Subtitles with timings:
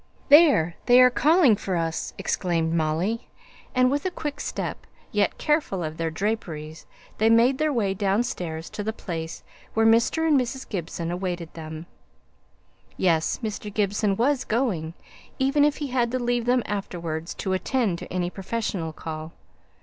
[0.29, 0.77] "There!
[0.87, 3.27] they are calling for us," exclaimed Molly,
[3.75, 6.87] and with quick step, yet careful of their draperies,
[7.19, 9.43] they made their way downstairs to the place
[9.75, 10.27] where Mr.
[10.27, 10.67] and Mrs.
[10.67, 11.85] Gibson awaited them.
[12.97, 13.71] Yes; Mr.
[13.71, 14.95] Gibson was going,
[15.37, 19.33] even if he had to leave them afterwards to attend to any professional call.